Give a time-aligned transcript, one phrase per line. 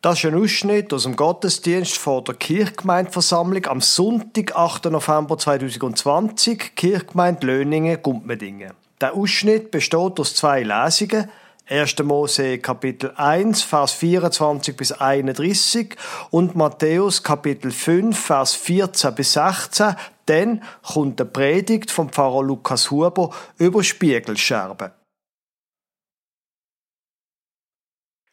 [0.00, 4.84] Das ist ein Ausschnitt aus dem Gottesdienst vor der Kirchgemeindeversammlung am Sonntag, 8.
[4.84, 8.74] November 2020, Kirchgemeinde Löningen, Gumpmedingen.
[9.00, 11.28] Der Ausschnitt besteht aus zwei Lesungen.
[11.68, 11.98] 1.
[12.04, 15.96] Mose Kapitel 1, Vers 24 bis 31
[16.30, 19.96] und Matthäus Kapitel 5, Vers 14 bis 16.
[20.26, 24.92] Dann kommt die Predigt vom Pfarrer Lukas Huber über Spiegelscherben.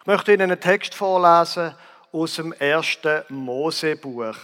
[0.06, 1.74] Ich möchte Ihnen einen Text vorlesen
[2.12, 4.38] aus dem ersten Mosebuch,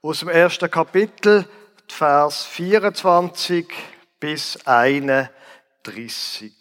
[0.00, 1.46] aus dem ersten Kapitel,
[1.86, 3.70] Vers 24
[4.18, 6.54] bis 31.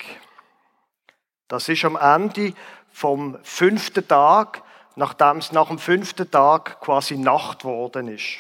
[1.47, 2.53] Das ist am Ende
[2.91, 4.61] vom fünften Tag,
[4.97, 8.39] nachdem es nach dem fünften Tag quasi Nacht worden ist.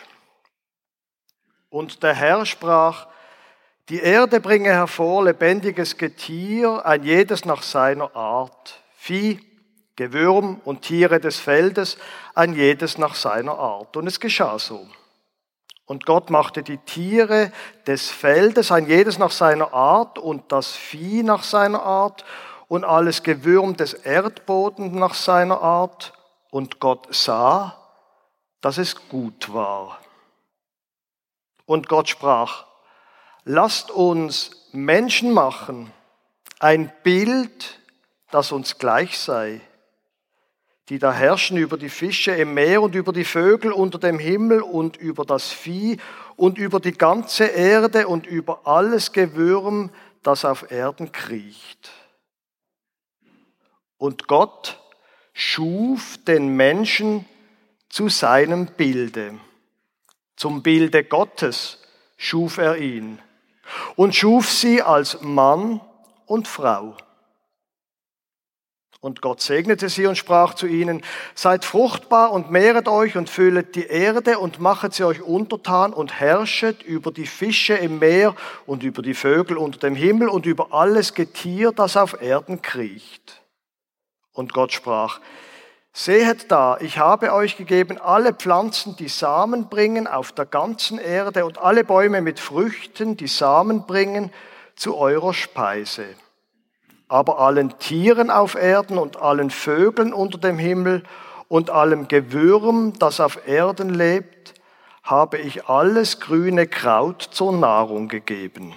[1.69, 3.07] Und der Herr sprach,
[3.87, 9.52] die Erde bringe hervor lebendiges Getier, ein jedes nach seiner Art, Vieh,
[9.95, 11.97] Gewürm und Tiere des Feldes,
[12.33, 13.95] ein jedes nach seiner Art.
[13.95, 14.87] Und es geschah so.
[15.85, 17.51] Und Gott machte die Tiere
[17.85, 22.25] des Feldes, ein jedes nach seiner Art, und das Vieh nach seiner Art,
[22.67, 26.13] und alles Gewürm des Erdbodens nach seiner Art.
[26.49, 27.77] Und Gott sah,
[28.61, 29.99] dass es gut war.
[31.65, 32.65] Und Gott sprach,
[33.43, 35.91] lasst uns Menschen machen,
[36.59, 37.79] ein Bild,
[38.31, 39.61] das uns gleich sei
[40.89, 44.61] die da herrschen über die Fische im Meer und über die Vögel unter dem Himmel
[44.61, 45.97] und über das Vieh
[46.35, 49.91] und über die ganze Erde und über alles Gewürm,
[50.23, 51.91] das auf Erden kriecht.
[53.97, 54.79] Und Gott
[55.33, 57.25] schuf den Menschen
[57.89, 59.39] zu seinem Bilde.
[60.35, 61.79] Zum Bilde Gottes
[62.17, 63.19] schuf er ihn
[63.95, 65.79] und schuf sie als Mann
[66.25, 66.97] und Frau.
[69.03, 71.01] Und Gott segnete sie und sprach zu ihnen,
[71.35, 76.21] seid fruchtbar und mehret euch und füllet die Erde und machet sie euch untertan und
[76.21, 78.33] herrschet über die Fische im Meer
[78.65, 83.41] und über die Vögel unter dem Himmel und über alles Getier, das auf Erden kriecht.
[84.31, 85.19] Und Gott sprach,
[85.91, 91.43] Sehet da, ich habe euch gegeben alle Pflanzen, die Samen bringen auf der ganzen Erde
[91.43, 94.31] und alle Bäume mit Früchten, die Samen bringen,
[94.77, 96.05] zu eurer Speise
[97.13, 101.03] aber allen Tieren auf Erden und allen Vögeln unter dem Himmel
[101.47, 104.55] und allem Gewürm, das auf Erden lebt,
[105.03, 108.73] habe ich alles grüne Kraut zur Nahrung gegeben.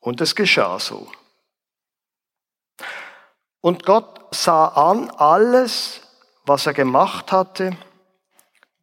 [0.00, 1.10] Und es geschah so.
[3.62, 6.02] Und Gott sah an alles,
[6.44, 7.74] was er gemacht hatte,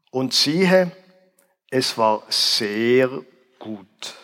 [0.09, 0.91] und siehe,
[1.69, 3.07] es war sehr
[3.59, 4.15] gut.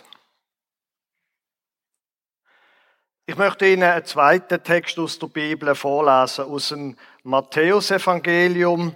[3.26, 8.94] Ich möchte Ihnen einen zweiten Text aus der Bibel vorlesen, aus dem Matthäusevangelium,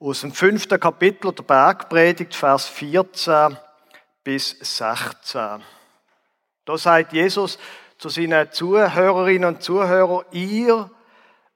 [0.00, 3.58] aus dem fünften Kapitel der Bergpredigt, Vers 14
[4.24, 5.62] bis 16.
[6.64, 7.58] Da sagt Jesus
[7.98, 10.90] zu seinen Zuhörerinnen und Zuhörern, ihr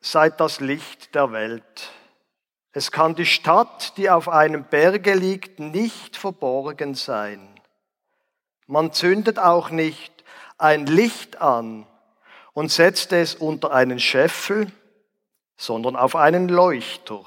[0.00, 1.90] seid das Licht der Welt.
[2.72, 7.48] Es kann die Stadt, die auf einem Berge liegt, nicht verborgen sein.
[8.66, 10.22] Man zündet auch nicht
[10.58, 11.86] ein Licht an
[12.52, 14.70] und setzte es unter einen Scheffel,
[15.56, 17.24] sondern auf einen Leuchter.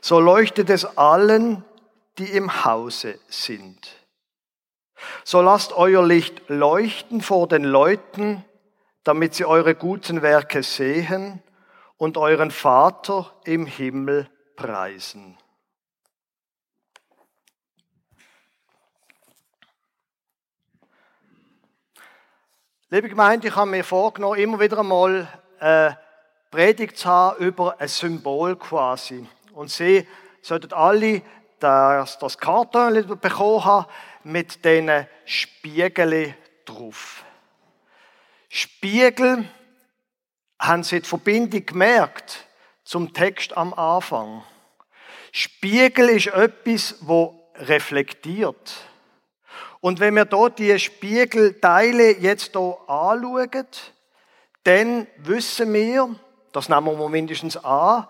[0.00, 1.64] So leuchtet es allen,
[2.18, 3.88] die im Hause sind.
[5.24, 8.44] So lasst euer Licht leuchten vor den Leuten,
[9.04, 11.42] damit sie eure guten Werke sehen
[11.96, 15.38] und euren Vater im Himmel preisen.
[22.90, 25.28] Liebe Gemeinde, ich habe mir vorgenommen, immer wieder einmal
[25.60, 25.94] eine äh,
[26.50, 29.28] Predigt zu haben über ein Symbol quasi.
[29.52, 30.08] Und Sie
[30.40, 31.20] sollten alle
[31.60, 33.86] das, das Karton bekommen haben
[34.24, 36.34] mit diesen Spiegeln
[36.64, 37.24] drauf.
[38.48, 39.44] Spiegel
[40.58, 42.46] haben Sie die Verbindung gemerkt
[42.84, 44.42] zum Text am Anfang.
[45.30, 48.87] Spiegel ist etwas, wo reflektiert.
[49.80, 53.66] Und wenn wir dort die Spiegelteile jetzt hier anschauen,
[54.64, 56.14] dann wissen wir,
[56.52, 58.06] das nehmen wir mindestens an,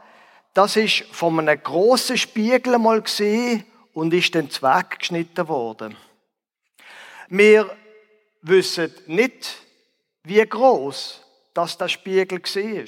[0.55, 5.97] das ist von einem grossen Spiegel mal gesehen und ist dann weggeschnitten worden.
[7.29, 7.71] Wir
[8.43, 9.59] wissen nicht,
[10.25, 11.23] wie groß
[11.53, 12.85] das der Spiegel war.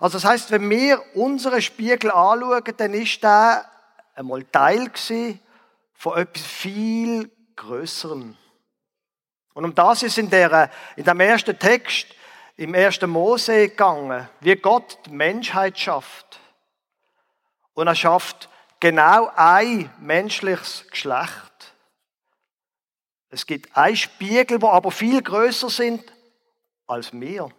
[0.00, 3.64] Also das heißt, wenn wir unseren Spiegel anschauen, dann ist der
[4.14, 5.40] einmal Teil gewesen
[5.98, 8.36] von etwas viel Größerem.
[9.52, 12.06] Und um das ist in, der, in dem ersten Text,
[12.56, 16.38] im ersten Mose gegangen, wie Gott die Menschheit schafft.
[17.74, 18.48] Und er schafft
[18.78, 21.74] genau ein menschliches Geschlecht.
[23.30, 26.12] Es gibt ein Spiegel, wo aber viel größer sind
[26.86, 27.50] als wir.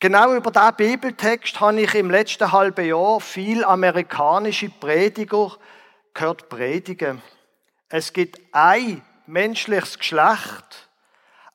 [0.00, 5.56] Genau über diesen Bibeltext habe ich im letzten halben Jahr viel amerikanische Prediger
[6.14, 7.20] gehört predigen.
[7.88, 10.88] Es gibt ein menschliches Geschlecht,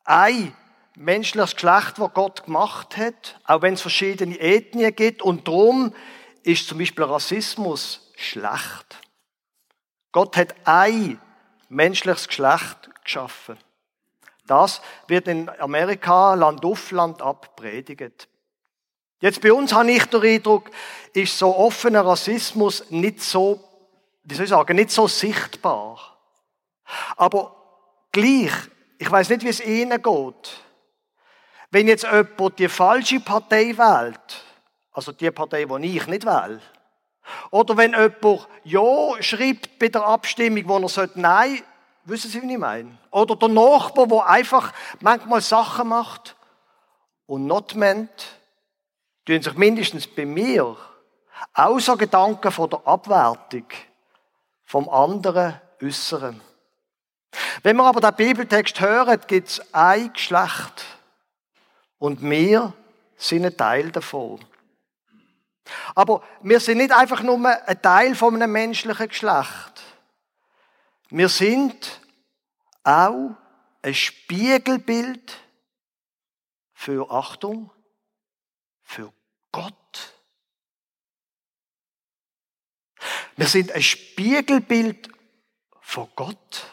[0.03, 0.53] ein
[0.95, 5.21] menschliches Geschlecht, das Gott gemacht hat, auch wenn es verschiedene Ethnien gibt.
[5.21, 5.95] Und darum
[6.43, 8.99] ist zum Beispiel Rassismus schlecht.
[10.11, 11.17] Gott hat ein
[11.69, 13.57] menschliches Geschlecht geschaffen.
[14.47, 18.27] Das wird in Amerika Land auf Land ab predigt.
[19.19, 20.69] Jetzt bei uns habe ich den Eindruck,
[21.13, 23.63] ist so offener Rassismus nicht so,
[24.23, 26.17] wie soll ich sagen, nicht so sichtbar.
[27.15, 27.55] Aber
[28.11, 28.51] gleich,
[28.97, 30.63] ich weiß nicht, wie es Ihnen geht.
[31.71, 34.43] Wenn jetzt jemand die falsche Partei wählt,
[34.91, 36.61] also die Partei, die ich nicht wähle,
[37.51, 41.61] oder wenn jemand Ja schreibt bei der Abstimmung, wo er sagt Nein,
[42.05, 42.97] wissen Sie, wie ich meine?
[43.11, 46.35] Oder der Nachbar, der einfach manchmal Sachen macht
[47.25, 48.09] und not meant,
[49.25, 50.75] tun sich mindestens bei mir
[51.53, 53.67] auch so Gedanken von der Abwertung
[54.63, 56.41] vom anderen äußern.
[57.61, 60.85] Wenn wir aber den Bibeltext hören, gibt es ein Geschlecht.
[61.97, 62.73] Und wir
[63.15, 64.39] sind ein Teil davon.
[65.95, 69.83] Aber wir sind nicht einfach nur ein Teil von einem menschlichen Geschlecht.
[71.09, 72.01] Wir sind
[72.83, 73.31] auch
[73.81, 75.39] ein Spiegelbild
[76.73, 77.71] für Achtung,
[78.93, 79.11] für
[79.51, 80.13] Gott.
[83.35, 85.09] Wir sind ein Spiegelbild
[85.81, 86.67] von Gott.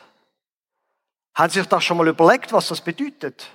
[1.35, 3.49] Haben Sie sich das schon mal überlegt, was das bedeutet?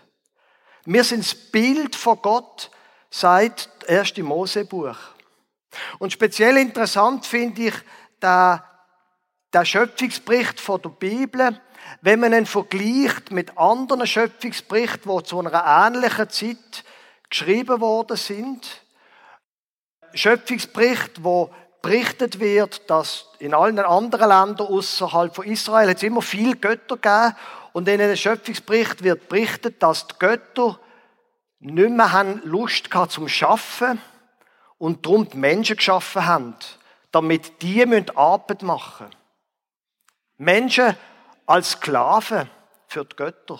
[0.85, 2.71] Wir sind das Bild von Gott
[3.09, 4.17] seit 1.
[4.17, 4.97] Mosebuch.
[5.99, 7.73] Und speziell interessant finde ich
[8.21, 8.63] der,
[9.63, 11.61] Schöpfungsbericht von der Bibel,
[12.01, 16.83] wenn man ihn vergleicht mit anderen Schöpfungsberichten, die zu einer ähnlichen Zeit
[17.29, 18.65] geschrieben worden sind.
[20.13, 26.55] Schöpfungsbericht, wo berichtet wird, dass in allen anderen Ländern außerhalb von Israel es immer viel
[26.55, 27.35] Götter gegeben
[27.73, 30.79] und in einem Schöpfungsbericht wird berichtet, dass die Götter
[31.59, 34.01] nicht mehr haben Lust gehabt zum Schaffen
[34.77, 36.55] und darum die Menschen geschaffen haben,
[37.11, 37.83] damit die
[38.15, 39.25] Arbeit machen müssen.
[40.37, 40.97] Menschen
[41.45, 42.49] als Sklaven
[42.87, 43.59] für die Götter.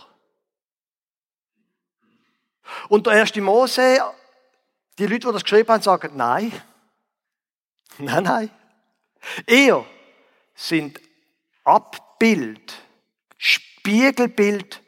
[2.90, 4.02] Und der erste Mose,
[4.98, 6.52] die Leute, die das geschrieben haben, sagen, nein.
[7.98, 8.52] Nein, nein.
[9.48, 9.86] Ihr
[10.54, 11.00] sind
[11.64, 12.74] Abbild,
[13.38, 14.82] Spiegelbild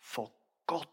[0.00, 0.28] von
[0.66, 0.88] Gott.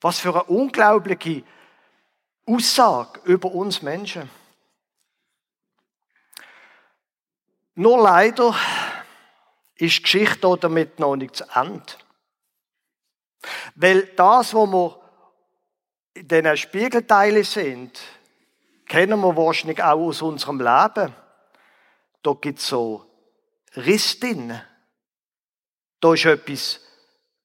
[0.00, 1.42] Was für eine unglaubliche
[2.46, 4.30] Aussage über uns Menschen.
[7.74, 8.54] Nur leider
[9.76, 11.82] ist die Geschichte damit noch nicht zu Ende.
[13.74, 15.00] Weil das, was wir
[16.14, 18.00] in diesen Spiegelteilen sind,
[18.86, 21.14] kennen wir wahrscheinlich auch aus unserem Leben.
[22.22, 23.06] Da gibt es so
[23.76, 24.60] Riss drin.
[26.00, 26.80] Da ist etwas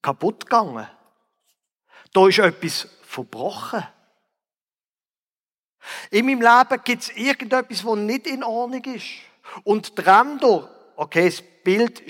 [0.01, 0.87] kaputt gegangen.
[2.13, 3.87] Da ist etwas verbrochen.
[6.11, 9.05] In meinem Leben gibt es irgendetwas, was nicht in Ordnung ist.
[9.63, 12.03] Und Ränder, okay, das Bild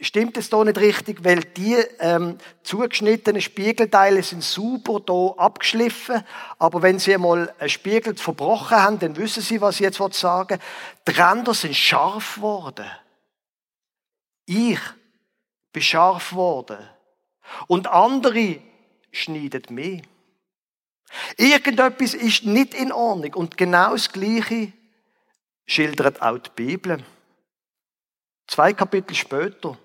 [0.00, 6.22] stimmt es da nicht richtig, weil die ähm, zugeschnittenen Spiegelteile sind super da abgeschliffen,
[6.58, 10.60] aber wenn Sie einmal einen Spiegel verbrochen haben, dann wissen Sie, was ich jetzt sagen
[11.06, 12.86] Die Ränder sind scharf geworden.
[14.44, 14.78] Ich
[15.72, 16.78] bin scharf geworden.
[17.66, 18.60] Und andere
[19.12, 20.02] schneiden mehr.
[21.36, 23.34] Irgendetwas ist nicht in Ordnung.
[23.34, 24.72] Und genau das Gleiche
[25.64, 27.02] schildert auch die Bibel.
[28.56, 29.76] Zwei Kapitel später.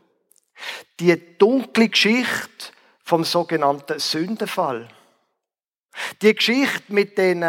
[0.98, 2.72] Die dunkle Geschichte
[3.04, 4.88] vom sogenannten Sündenfall.
[6.22, 7.44] Die Geschichte mit, den,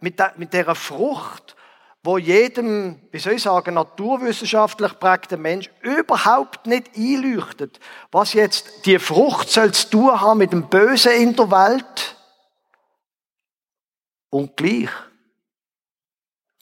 [0.00, 1.54] mit, der, mit der Frucht,
[2.02, 7.78] wo jedem, wie soll ich sagen, naturwissenschaftlich prägten Mensch überhaupt nicht einleuchtet,
[8.10, 12.16] was jetzt die Frucht soll zu tun haben mit dem Bösen in der Welt.
[14.30, 14.88] Und gleich,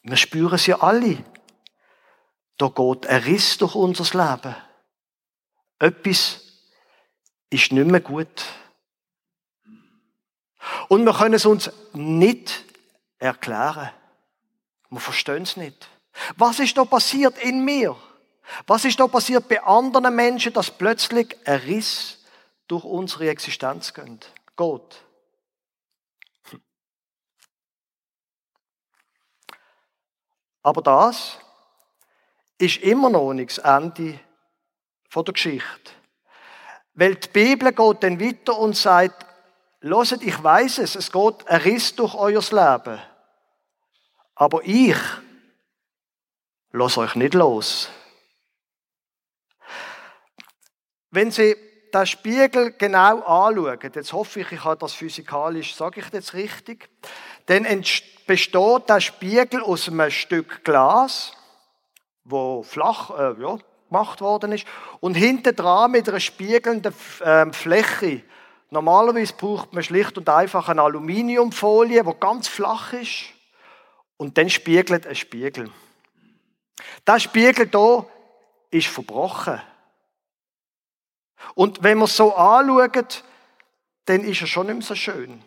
[0.02, 1.24] wir spüren sie alle.
[2.62, 4.54] Da geht ein Riss durch unser Leben.
[5.80, 6.42] Etwas
[7.50, 8.44] ist nicht mehr gut.
[10.88, 12.64] Und wir können es uns nicht
[13.18, 13.90] erklären.
[14.90, 15.88] Wir verstehen es nicht.
[16.36, 17.96] Was ist da passiert in mir?
[18.68, 22.24] Was ist da passiert bei anderen Menschen, dass plötzlich ein Riss
[22.68, 24.32] durch unsere Existenz geht?
[24.54, 25.02] Gott.
[30.62, 31.40] Aber das
[32.62, 34.20] ist immer noch nicht das Ende
[35.14, 35.92] der Geschichte.
[36.94, 39.26] Weil die Bibel geht dann weiter und sagt,
[39.80, 43.00] Loset, ich weiß es, es geht ein Riss durch euer Leben.
[44.36, 44.96] Aber ich
[46.70, 47.88] lasse euch nicht los.
[51.10, 51.56] Wenn Sie
[51.92, 56.88] den Spiegel genau anschauen, jetzt hoffe ich, ich habe das physikalisch, sage ich das richtig,
[57.46, 57.66] dann
[58.26, 61.32] besteht der Spiegel aus einem Stück Glas,
[62.24, 64.66] wo flach äh, ja, gemacht worden ist,
[65.00, 68.22] und hinten dran mit einer spiegelnden äh, Fläche.
[68.70, 73.24] Normalerweise braucht man schlicht und einfach eine Aluminiumfolie, die ganz flach ist,
[74.16, 75.70] und dann spiegelt ein Spiegel.
[77.06, 78.06] Der Spiegel hier
[78.70, 79.60] ist verbrochen.
[81.54, 83.24] Und wenn man es so anschaut,
[84.04, 85.42] dann ist er schon nicht mehr so schön.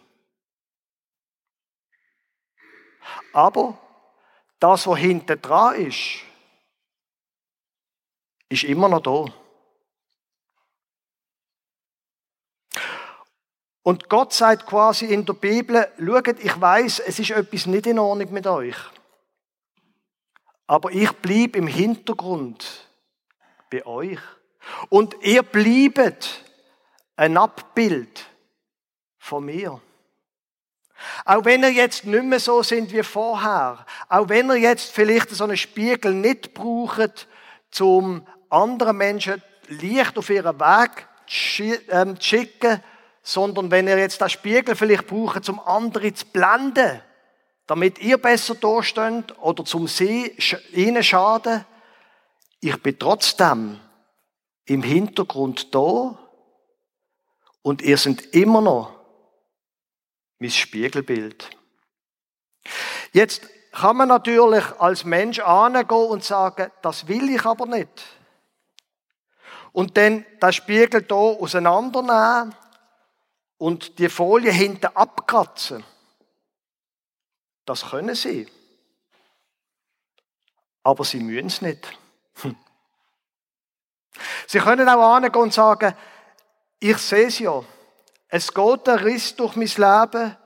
[3.34, 3.77] Aber
[4.60, 6.20] das, was hinten dran ist,
[8.49, 9.25] ist immer noch da.
[13.83, 17.99] Und Gott sagt quasi in der Bibel, schaut, ich weiß, es ist etwas nicht in
[17.99, 18.75] Ordnung mit euch.
[20.65, 22.89] Aber ich bleibe im Hintergrund
[23.69, 24.19] bei euch.
[24.89, 26.43] Und ihr bliebet
[27.15, 28.25] ein Abbild
[29.19, 29.79] von mir.
[31.25, 35.29] Auch wenn ihr jetzt nicht mehr so sind wie vorher, auch wenn ihr jetzt vielleicht
[35.29, 37.27] so einen Spiegel nicht braucht,
[37.69, 41.07] zum anderen Menschen Licht auf ihren Weg
[41.89, 42.83] ähm, zu schicken,
[43.23, 47.01] sondern wenn ihr jetzt den Spiegel vielleicht braucht, zum anderen zu blenden,
[47.67, 50.37] damit ihr besser dasteht oder zum sie
[50.71, 51.65] ihnen schaden,
[52.59, 53.79] ich bin trotzdem
[54.65, 56.17] im Hintergrund da
[57.61, 58.93] und ihr seid immer noch
[60.39, 61.49] mein Spiegelbild.
[63.11, 68.05] Jetzt kann man natürlich als Mensch angehen und sagen, das will ich aber nicht.
[69.75, 72.55] Und dann das Spiegel hier auseinandernehmen
[73.58, 75.84] und die Folie hinten abkratzen.
[77.65, 78.48] Das können sie.
[80.82, 82.00] Aber sie müssen es nicht.
[84.48, 85.94] Sie können auch angehen und sagen,
[86.79, 87.62] ich sehe es ja.
[88.29, 90.38] Es geht ein Riss durch mein Leben.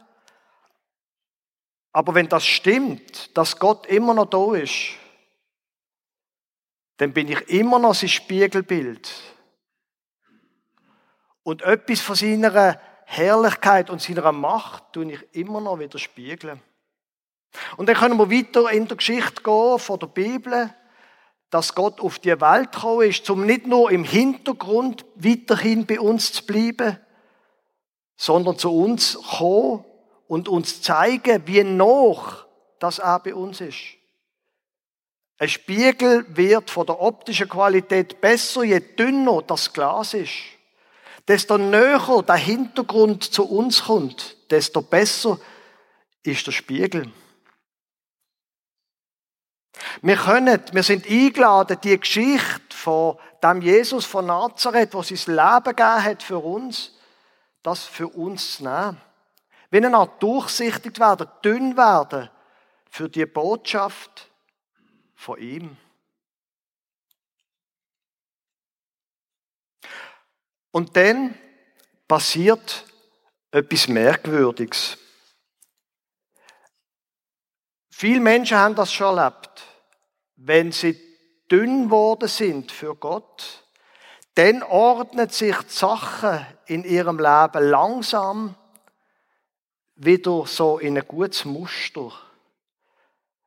[1.91, 4.95] Aber wenn das stimmt, dass Gott immer noch da ist,
[6.99, 9.09] dann bin ich immer noch sein Spiegelbild.
[11.43, 16.61] Und etwas von seiner Herrlichkeit und seiner Macht tue ich immer noch wieder spiegeln.
[17.77, 20.73] Und dann können wir weiter in der Geschichte gehen von der Bibel,
[21.49, 26.33] dass Gott auf die Welt gekommen ist, um nicht nur im Hintergrund weiterhin bei uns
[26.33, 26.99] zu bleiben,
[28.17, 29.85] sondern zu uns kommen
[30.27, 32.45] und uns zeigen, wie noch
[32.79, 33.98] das auch bei uns ist.
[35.39, 40.34] Ein Spiegel wird von der optischen Qualität besser, je dünner das Glas ist.
[41.29, 45.39] Desto näher der Hintergrund zu uns kommt, desto besser
[46.24, 47.10] ist der Spiegel.
[50.01, 55.75] Wir können, wir sind eingeladen, die Geschichte von dem Jesus von Nazareth, wo sein Leben
[55.75, 56.91] gegeben hat für uns,
[57.63, 59.01] das für uns zu nehmen.
[59.72, 62.29] Wie eine Art durchsichtig werden, dünn werden
[62.89, 64.28] für die Botschaft
[65.19, 65.75] von ihm.
[70.71, 71.38] Und dann
[72.07, 72.85] passiert
[73.51, 74.97] etwas Merkwürdiges.
[77.91, 79.65] Viele Menschen haben das schon erlebt.
[80.38, 80.97] Wenn sie
[81.51, 83.65] dünn geworden sind für Gott,
[84.35, 88.55] dann ordnet sich die Sache in ihrem Leben langsam
[89.95, 92.28] wieder so in ein gutes Muster.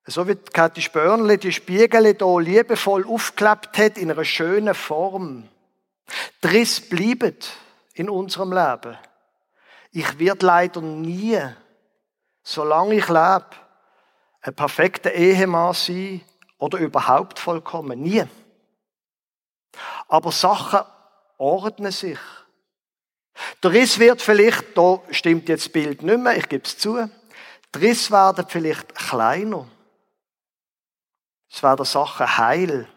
[0.06, 5.48] So wie Kathi Spörnli die Spiegel hier liebevoll aufgeklebt hat in einer schönen Form.
[6.42, 7.36] Die Riss bleiben
[7.94, 8.98] in unserem Leben.
[9.92, 11.38] Ich werde leider nie,
[12.42, 13.46] solange ich lebe,
[14.40, 16.22] ein perfekter Ehemann sein
[16.58, 18.00] oder überhaupt vollkommen.
[18.00, 18.24] Nie.
[20.08, 20.80] Aber Sachen
[21.38, 22.18] ordnen sich.
[23.62, 27.08] Der Riss wird vielleicht, da stimmt jetzt das Bild nicht mehr, ich gebe es zu,
[27.74, 29.66] die Riss werden vielleicht kleiner.
[31.52, 32.88] Es werden Sachen heil.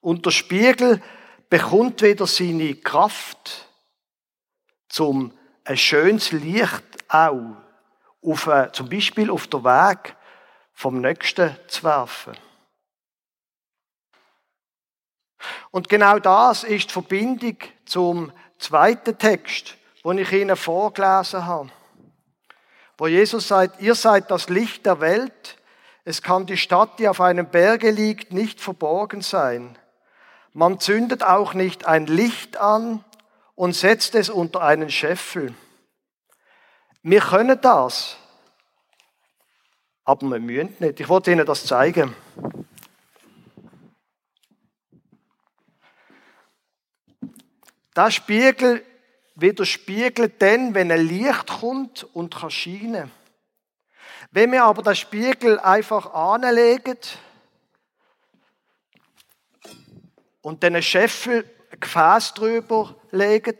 [0.00, 1.02] Und der Spiegel
[1.48, 3.68] bekommt wieder seine Kraft,
[4.88, 5.32] zum
[5.64, 7.56] ein schönes Licht auch
[8.22, 10.14] auf, äh, zum Beispiel auf der Weg
[10.74, 12.36] vom Nächsten zu werfen.
[15.70, 21.70] Und genau das ist die Verbindung zum zweiten Text, den ich Ihnen vorgelesen habe.
[22.98, 25.56] Wo Jesus sagt, ihr seid das Licht der Welt.
[26.04, 29.78] Es kann die Stadt, die auf einem Berge liegt, nicht verborgen sein.
[30.52, 33.02] Man zündet auch nicht ein Licht an
[33.54, 35.54] und setzt es unter einen Scheffel.
[37.02, 38.16] Wir können das,
[40.04, 41.00] aber wir müssen nicht.
[41.00, 42.14] Ich wollte Ihnen das zeigen.
[47.96, 48.84] Der Spiegel
[49.36, 53.10] widerspiegelt dann, wenn ein Licht kommt und kann scheinen.
[54.34, 56.98] Wenn wir aber den Spiegel einfach anlegen
[60.42, 63.56] und dann einen Scheffel, ein Gefäß drüber legen,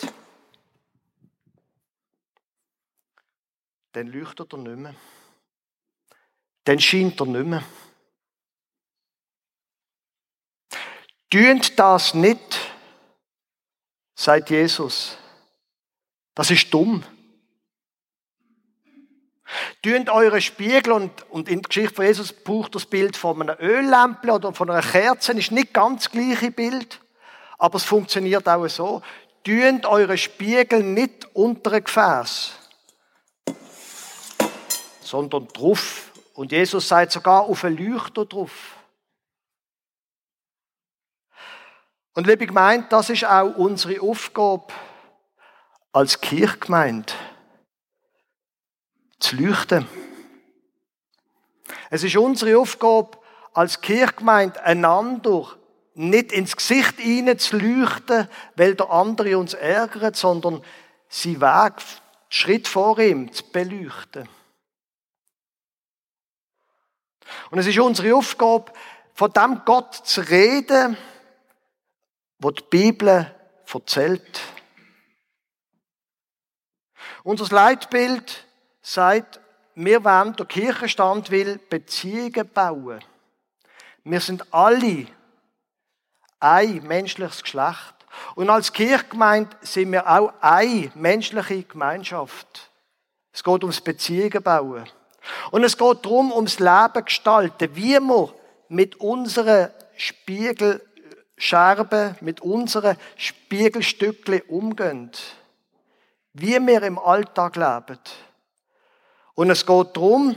[3.93, 4.97] dann leuchtet er nicht mehr.
[6.65, 7.65] Dann scheint er nicht mehr.
[11.31, 12.59] Tönt das nicht,
[14.17, 15.17] sagt Jesus.
[16.35, 17.05] Das ist dumm.
[19.83, 23.61] Tönt eure Spiegel und, und in der Geschichte von Jesus braucht das Bild von einer
[23.61, 27.01] Öllampe oder von einer Kerze, ist nicht ganz das gleiche Bild,
[27.59, 29.03] aber es funktioniert auch so.
[29.45, 32.53] Tönt eure Spiegel nicht unter ein Gefäß,
[35.01, 36.11] sondern drauf.
[36.35, 38.77] Und Jesus sagt sogar auf ein Leuchter drauf.
[42.15, 44.73] Und liebe Gemeinde, das ist auch unsere Aufgabe
[45.93, 47.13] als Kirchgemeinde.
[49.25, 49.89] Zu leuchten.
[51.89, 53.17] Es ist unsere Aufgabe
[53.55, 55.57] als Kirchgemeinde, einander
[55.95, 56.99] nicht ins Gesicht
[57.41, 60.63] zu leuchten, weil der andere uns ärgert, sondern
[61.09, 61.73] sie Weg,
[62.29, 64.29] Schritt vor ihm zu beleuchten.
[67.51, 68.75] Und es ist unsere Aufgabe,
[69.15, 70.99] von dem Gott zu reden,
[72.41, 73.35] wo die Bibel
[73.73, 74.41] erzählt.
[77.23, 78.45] Unser Leitbild
[78.85, 79.41] sagt,
[79.75, 83.01] wir wollen, der Kirchenstand will Beziehungen bauen.
[84.05, 85.07] Wir sind alle
[86.39, 87.95] ein menschliches Geschlecht.
[88.37, 92.71] Und als Kirchgemeinde sind wir auch eine menschliche Gemeinschaft.
[93.33, 94.85] Es geht ums Beziehungen bauen.
[95.51, 98.33] Und es geht darum, ums Leben gestalten, wie wir
[98.69, 105.11] mit unseren Spiegelscherben, mit unseren Spiegelstückchen umgehen
[106.35, 107.99] wie wir im Alltag leben.
[109.35, 110.37] Und es geht darum,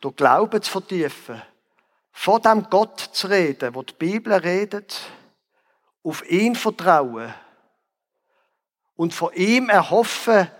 [0.00, 1.40] durch Glauben zu vertiefen,
[2.12, 5.00] von dem Gott zu reden, wo die Bibel redet,
[6.04, 7.32] auf ihn vertrauen
[8.96, 10.50] und von ihm erhoffen,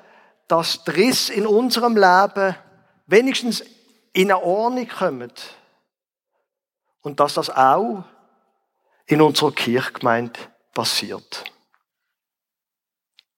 [0.48, 2.56] dass die Riss in unserem Leben
[3.06, 3.62] wenigstens
[4.12, 5.32] in eine Ordnung kommen.
[7.02, 8.04] Und dass das auch
[9.06, 10.38] in unserer Kirchgemeinde
[10.72, 11.44] passiert.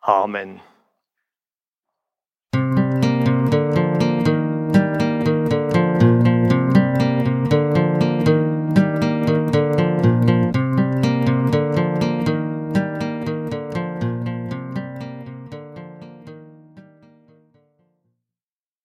[0.01, 0.61] Amen.